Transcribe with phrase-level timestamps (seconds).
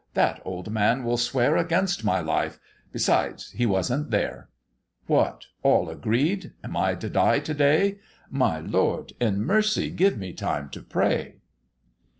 [0.15, 2.59] that old man will swear Against my life;
[2.91, 4.49] besides, he wasn't there:
[5.05, 6.53] What, all agreed?
[6.63, 7.99] Am I to die to day?
[8.27, 11.35] My Lord, in mercy give me time to pray."